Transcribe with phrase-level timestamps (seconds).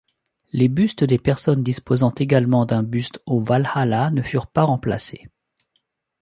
[0.51, 5.27] Les bustes des personnes disposant également d'un buste au Walhalla ne furent pas remplacés.